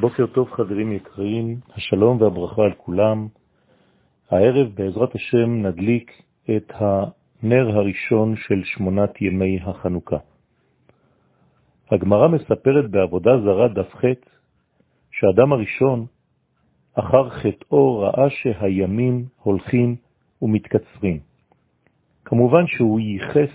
בוקר 0.00 0.26
טוב 0.26 0.50
חברים 0.50 0.92
יקרים, 0.92 1.60
השלום 1.74 2.20
והברכה 2.20 2.62
על 2.62 2.72
כולם. 2.76 3.28
הערב 4.30 4.68
בעזרת 4.74 5.14
השם 5.14 5.66
נדליק 5.66 6.22
את 6.56 6.72
הנר 6.74 7.68
הראשון 7.76 8.36
של 8.36 8.64
שמונת 8.64 9.22
ימי 9.22 9.58
החנוכה. 9.62 10.16
הגמרא 11.90 12.28
מספרת 12.28 12.90
בעבודה 12.90 13.30
זרה 13.44 13.68
דף 13.68 13.94
ח' 13.94 14.04
שהאדם 15.10 15.52
הראשון 15.52 16.06
אחר 16.94 17.30
חטאו 17.30 17.98
ראה 17.98 18.30
שהימים 18.30 19.24
הולכים 19.42 19.96
ומתקצרים. 20.42 21.18
כמובן 22.24 22.66
שהוא 22.66 23.00
ייחס 23.00 23.52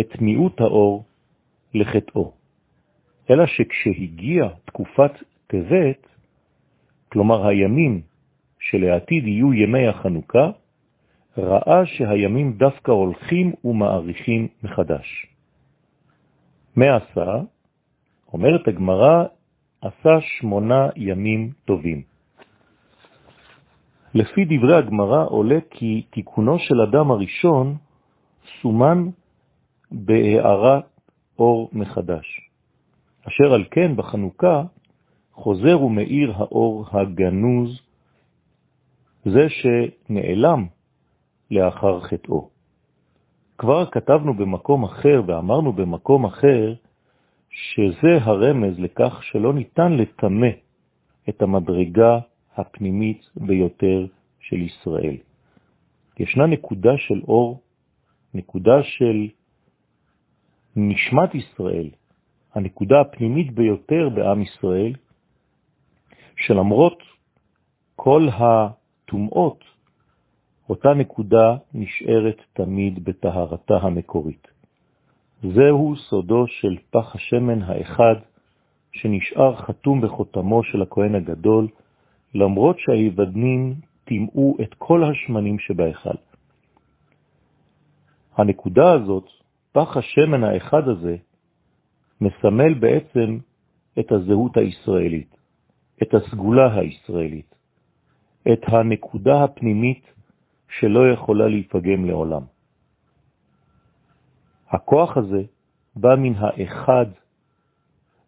את 0.00 0.20
מיעוט 0.20 0.60
האור 0.60 1.04
לחטאו. 1.74 2.32
אלא 3.30 3.46
שכשהגיע 3.46 4.48
תקופת 4.64 5.12
טבת, 5.46 6.06
כלומר 7.12 7.46
הימים 7.46 8.02
שלעתיד 8.58 9.26
יהיו 9.26 9.54
ימי 9.54 9.86
החנוכה, 9.88 10.50
ראה 11.38 11.86
שהימים 11.86 12.52
דווקא 12.52 12.90
הולכים 12.92 13.52
ומאריכים 13.64 14.48
מחדש. 14.62 15.26
מה 16.76 16.96
עשה? 16.96 17.40
אומרת 18.32 18.68
הגמרא, 18.68 19.24
עשה 19.80 20.20
שמונה 20.20 20.88
ימים 20.96 21.52
טובים. 21.64 22.02
לפי 24.14 24.44
דברי 24.44 24.76
הגמרא 24.76 25.24
עולה 25.26 25.58
כי 25.70 26.02
תיקונו 26.10 26.58
של 26.58 26.80
אדם 26.80 27.10
הראשון 27.10 27.76
סומן 28.60 29.08
בהערת 29.90 30.84
אור 31.38 31.70
מחדש. 31.72 32.40
אשר 33.28 33.54
על 33.54 33.64
כן 33.70 33.96
בחנוכה 33.96 34.62
חוזר 35.34 35.82
ומאיר 35.82 36.32
האור 36.36 36.86
הגנוז, 36.90 37.80
זה 39.24 39.46
שנעלם 39.48 40.66
לאחר 41.50 42.00
חטאו. 42.00 42.48
כבר 43.58 43.90
כתבנו 43.90 44.34
במקום 44.34 44.84
אחר 44.84 45.22
ואמרנו 45.26 45.72
במקום 45.72 46.24
אחר 46.24 46.74
שזה 47.50 48.18
הרמז 48.20 48.78
לכך 48.78 49.22
שלא 49.22 49.52
ניתן 49.52 49.92
לטמא 49.92 50.48
את 51.28 51.42
המדרגה 51.42 52.18
הפנימית 52.56 53.30
ביותר 53.36 54.06
של 54.40 54.56
ישראל. 54.56 55.16
ישנה 56.18 56.46
נקודה 56.46 56.92
של 56.96 57.20
אור, 57.28 57.60
נקודה 58.34 58.82
של 58.82 59.28
נשמת 60.76 61.34
ישראל, 61.34 61.90
הנקודה 62.54 63.00
הפנימית 63.00 63.54
ביותר 63.54 64.08
בעם 64.14 64.42
ישראל, 64.42 64.92
שלמרות 66.36 67.02
כל 67.96 68.28
הטומאות, 68.32 69.64
אותה 70.68 70.94
נקודה 70.94 71.56
נשארת 71.74 72.36
תמיד 72.52 73.04
בטהרתה 73.04 73.76
המקורית. 73.76 74.48
זהו 75.42 75.96
סודו 75.96 76.46
של 76.46 76.76
פח 76.90 77.14
השמן 77.14 77.62
האחד, 77.62 78.14
שנשאר 78.92 79.56
חתום 79.56 80.00
בחותמו 80.00 80.62
של 80.62 80.82
הכהן 80.82 81.14
הגדול, 81.14 81.68
למרות 82.34 82.78
שהיוודנים 82.78 83.74
טימאו 84.04 84.56
את 84.62 84.74
כל 84.78 85.04
השמנים 85.04 85.58
שבהיכל. 85.58 86.18
הנקודה 88.36 88.92
הזאת, 88.92 89.28
פח 89.72 89.96
השמן 89.96 90.44
האחד 90.44 90.88
הזה, 90.88 91.16
מסמל 92.20 92.74
בעצם 92.74 93.38
את 93.98 94.12
הזהות 94.12 94.56
הישראלית, 94.56 95.36
את 96.02 96.14
הסגולה 96.14 96.78
הישראלית, 96.78 97.54
את 98.52 98.60
הנקודה 98.66 99.44
הפנימית 99.44 100.12
שלא 100.68 101.12
יכולה 101.12 101.48
להיפגם 101.48 102.04
לעולם. 102.04 102.42
הכוח 104.70 105.16
הזה 105.16 105.42
בא 105.96 106.14
מן 106.18 106.34
האחד, 106.36 107.06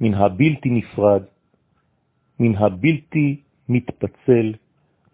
מן 0.00 0.14
הבלתי 0.14 0.70
נפרד, 0.70 1.22
מן 2.40 2.54
הבלתי 2.54 3.40
מתפצל, 3.68 4.54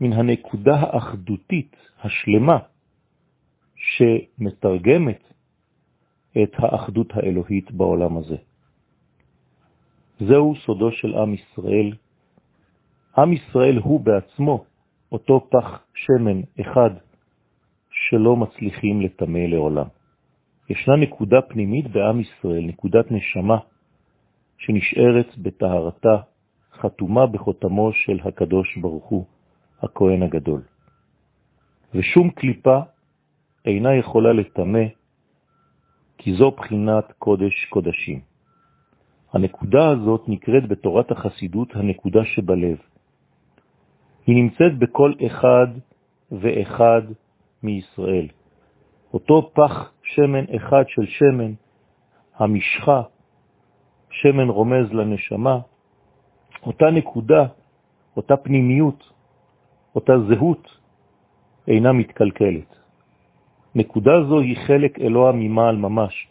מן 0.00 0.12
הנקודה 0.12 0.74
האחדותית, 0.74 1.76
השלמה, 2.02 2.58
שמתרגמת 3.76 5.32
את 6.42 6.52
האחדות 6.58 7.12
האלוהית 7.12 7.72
בעולם 7.72 8.16
הזה. 8.16 8.36
זהו 10.20 10.54
סודו 10.66 10.92
של 10.92 11.14
עם 11.14 11.34
ישראל. 11.34 11.92
עם 13.18 13.32
ישראל 13.32 13.78
הוא 13.78 14.00
בעצמו 14.00 14.64
אותו 15.12 15.46
פח 15.50 15.80
שמן 15.94 16.40
אחד 16.60 16.90
שלא 17.90 18.36
מצליחים 18.36 19.00
לטמא 19.00 19.38
לעולם. 19.38 19.86
ישנה 20.70 20.96
נקודה 20.96 21.42
פנימית 21.42 21.86
בעם 21.90 22.20
ישראל, 22.20 22.64
נקודת 22.64 23.10
נשמה, 23.10 23.58
שנשארת 24.58 25.38
בטהרתה, 25.38 26.16
חתומה 26.72 27.26
בחותמו 27.26 27.92
של 27.92 28.18
הקדוש 28.24 28.76
ברוך 28.76 29.04
הוא, 29.04 29.24
הכהן 29.82 30.22
הגדול. 30.22 30.62
ושום 31.94 32.30
קליפה 32.30 32.78
אינה 33.64 33.94
יכולה 33.94 34.32
לטמא, 34.32 34.84
כי 36.18 36.34
זו 36.34 36.50
בחינת 36.50 37.12
קודש 37.18 37.64
קודשים. 37.64 38.20
הנקודה 39.32 39.88
הזאת 39.88 40.28
נקראת 40.28 40.68
בתורת 40.68 41.10
החסידות 41.10 41.76
הנקודה 41.76 42.24
שבלב. 42.24 42.78
היא 44.28 44.36
נמצאת 44.36 44.78
בכל 44.78 45.12
אחד 45.26 45.66
ואחד 46.32 47.02
מישראל. 47.62 48.28
אותו 49.14 49.50
פח 49.54 49.92
שמן 50.02 50.44
אחד 50.56 50.84
של 50.88 51.06
שמן, 51.06 51.52
המשחה, 52.36 53.02
שמן 54.10 54.48
רומז 54.48 54.92
לנשמה, 54.92 55.58
אותה 56.66 56.90
נקודה, 56.90 57.46
אותה 58.16 58.36
פנימיות, 58.36 59.12
אותה 59.94 60.12
זהות, 60.28 60.78
אינה 61.68 61.92
מתקלקלת. 61.92 62.76
נקודה 63.74 64.12
זו 64.28 64.40
היא 64.40 64.56
חלק 64.66 65.00
אלוה 65.00 65.32
ממעל 65.32 65.76
ממש, 65.76 66.28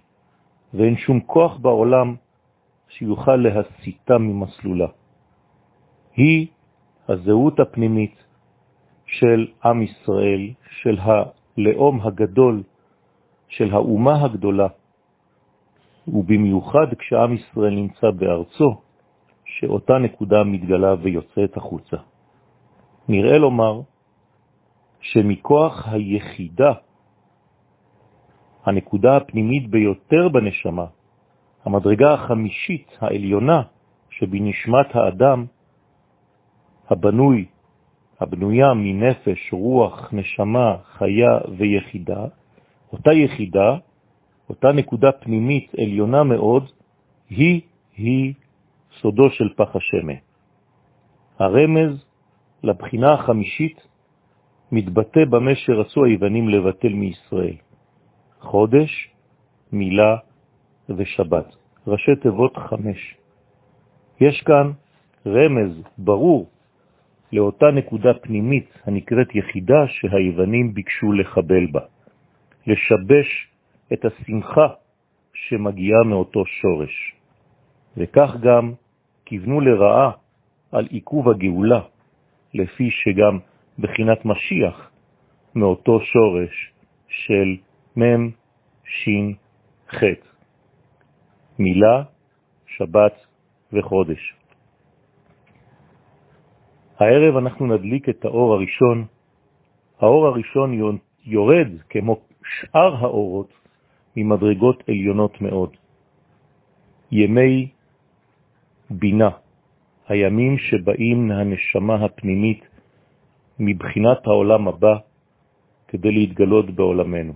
ואין 0.74 0.98
שום 0.98 1.20
כוח 1.20 1.58
בעולם 1.58 2.16
שיוכל 2.90 3.36
להסיטה 3.36 4.18
ממסלולה. 4.18 4.88
היא 6.16 6.48
הזהות 7.08 7.60
הפנימית 7.60 8.24
של 9.06 9.48
עם 9.66 9.82
ישראל, 9.82 10.54
של 10.82 10.98
הלאום 11.00 12.02
הגדול, 12.02 12.64
של 13.48 13.74
האומה 13.74 14.24
הגדולה, 14.24 14.68
ובמיוחד 16.08 16.88
כשעם 17.00 17.34
ישראל 17.34 17.76
נמצא 17.76 18.12
בארצו, 18.12 18.82
שאותה 19.46 19.98
נקודה 19.98 20.44
מתגלה 20.44 20.96
ויוצאת 21.02 21.58
החוצה. 21.58 21.98
נראה 23.10 23.38
לומר 23.38 23.82
שמכוח 25.02 25.88
היחידה, 25.88 26.74
הנקודה 28.66 29.18
הפנימית 29.18 29.70
ביותר 29.70 30.30
בנשמה, 30.30 30.86
המדרגה 31.66 32.14
החמישית 32.14 32.88
העליונה 33.02 33.62
שבנשמת 34.10 34.96
האדם, 34.96 35.46
הבנוי, 36.90 37.46
הבנויה 38.20 38.74
מנפש, 38.74 39.54
רוח, 39.54 40.14
נשמה, 40.14 40.76
חיה 40.84 41.38
ויחידה, 41.58 42.26
אותה 42.92 43.14
יחידה, 43.14 43.76
אותה 44.50 44.72
נקודה 44.72 45.12
פנימית 45.12 45.72
עליונה 45.82 46.24
מאוד, 46.24 46.72
היא, 47.30 47.62
היא 47.98 48.34
סודו 49.02 49.30
של 49.30 49.54
פח 49.56 49.76
השמן. 49.76 50.20
הרמז 51.40 52.06
לבחינה 52.64 53.14
החמישית 53.14 53.88
מתבטא 54.72 55.26
במה 55.26 55.56
שרצו 55.56 56.06
היוונים 56.06 56.50
לבטל 56.50 56.94
מישראל. 56.94 57.56
חודש, 58.40 59.10
מילה 59.72 60.18
ושבת. 60.90 61.56
ראשי 61.88 62.16
תיבות 62.16 62.58
חמש. 62.58 63.16
יש 64.22 64.42
כאן 64.42 64.72
רמז 65.26 65.84
ברור 65.98 66.50
לאותה 67.32 67.66
נקודה 67.72 68.14
פנימית 68.14 68.70
הנקראת 68.86 69.36
יחידה 69.36 69.88
שהיוונים 69.88 70.74
ביקשו 70.74 71.14
לחבל 71.14 71.66
בה, 71.72 71.82
לשבש 72.68 73.48
את 73.94 74.06
השמחה 74.06 74.68
שמגיעה 75.34 76.04
מאותו 76.04 76.46
שורש. 76.46 77.14
וכך 77.98 78.36
גם 78.42 78.74
כיוונו 79.26 79.62
לרעה 79.62 80.12
על 80.72 80.88
עיכוב 80.90 81.30
הגאולה, 81.30 81.82
לפי 82.54 82.92
שגם 82.92 83.40
בחינת 83.80 84.26
משיח 84.26 84.92
מאותו 85.56 86.00
שורש 86.02 86.72
של 87.08 87.58
מם 87.96 88.30
שין 88.86 89.34
חטא. 89.90 90.28
מילה, 91.60 92.04
שבת 92.68 93.26
וחודש. 93.74 94.34
הערב 97.00 97.38
אנחנו 97.38 97.66
נדליק 97.66 98.10
את 98.10 98.26
האור 98.26 98.54
הראשון. 98.54 99.06
האור 100.00 100.28
הראשון 100.28 101.00
יורד, 101.26 101.68
כמו 101.90 102.20
שאר 102.44 102.96
האורות, 102.96 103.54
ממדרגות 104.16 104.84
עליונות 104.90 105.42
מאוד. 105.42 105.70
ימי 107.12 107.70
בינה, 108.90 109.30
הימים 110.08 110.58
שבאים 110.58 111.28
מהנשמה 111.28 112.06
הפנימית 112.06 112.68
מבחינת 113.60 114.28
העולם 114.28 114.68
הבא 114.68 114.96
כדי 115.88 116.12
להתגלות 116.12 116.70
בעולמנו. 116.70 117.34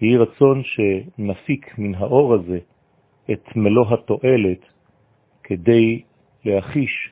יהי 0.00 0.16
רצון 0.16 0.62
שנפיק 0.64 1.78
מן 1.78 1.94
האור 1.94 2.34
הזה 2.34 2.58
את 3.32 3.56
מלוא 3.56 3.86
התועלת 3.94 4.62
כדי 5.42 6.02
להחיש 6.44 7.10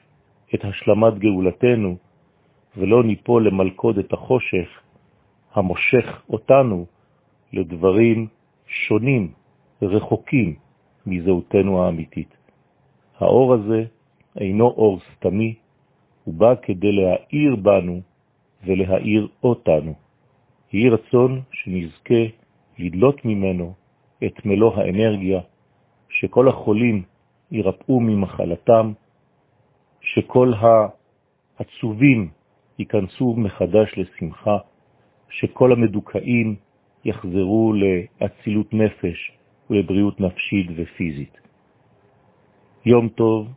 את 0.55 0.65
השלמת 0.65 1.19
גאולתנו 1.19 1.97
ולא 2.77 3.05
ניפול 3.05 3.47
למלכוד 3.47 3.99
את 3.99 4.13
החושך 4.13 4.69
המושך 5.55 6.23
אותנו 6.31 6.87
לדברים 7.53 8.27
שונים, 8.67 9.33
רחוקים 9.83 10.55
מזהותנו 11.07 11.83
האמיתית. 11.83 12.37
האור 13.19 13.55
הזה 13.55 13.85
אינו 14.41 14.65
אור 14.65 15.01
סתמי, 15.01 15.55
הוא 16.25 16.35
בא 16.35 16.55
כדי 16.63 16.93
להאיר 16.93 17.57
בנו 17.57 18.01
ולהאיר 18.65 19.29
אותנו. 19.43 19.95
יהי 20.73 20.89
רצון 20.89 21.41
שנזכה 21.53 22.23
לדלות 22.79 23.25
ממנו 23.25 23.75
את 24.27 24.47
מלוא 24.47 24.75
האנרגיה, 24.75 25.41
שכל 26.09 26.49
החולים 26.49 27.03
ירפאו 27.51 28.01
ממחלתם, 28.01 28.93
שכל 30.17 30.53
העצובים 31.59 32.29
ייכנסו 32.79 33.35
מחדש 33.37 33.95
לשמחה, 33.97 34.59
שכל 35.31 35.73
המדוכאים 35.73 36.57
יחזרו 37.05 37.73
לאצילות 37.73 38.75
נפש 38.75 39.33
ולבריאות 39.71 40.21
נפשית 40.21 40.67
ופיזית. 40.77 41.39
יום 42.87 43.09
טוב 43.09 43.49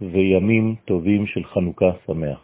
וימים 0.00 0.74
טובים 0.84 1.26
של 1.26 1.44
חנוכה 1.44 1.90
שמח. 2.06 2.43